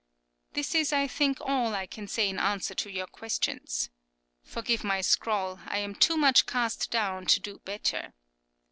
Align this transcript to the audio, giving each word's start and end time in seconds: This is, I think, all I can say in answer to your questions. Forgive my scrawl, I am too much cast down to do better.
This 0.53 0.73
is, 0.73 0.91
I 0.91 1.05
think, 1.05 1.37
all 1.41 1.75
I 1.75 1.85
can 1.85 2.07
say 2.07 2.27
in 2.27 2.39
answer 2.39 2.73
to 2.73 2.89
your 2.89 3.05
questions. 3.05 3.91
Forgive 4.43 4.83
my 4.83 5.01
scrawl, 5.01 5.59
I 5.67 5.77
am 5.77 5.93
too 5.93 6.17
much 6.17 6.47
cast 6.47 6.89
down 6.89 7.27
to 7.27 7.39
do 7.39 7.59
better. 7.65 8.11